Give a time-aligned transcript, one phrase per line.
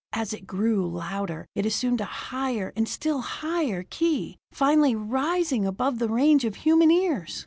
[0.13, 5.99] As it grew louder, it assumed a higher and still higher key, finally rising above
[5.99, 7.39] the range of human ears.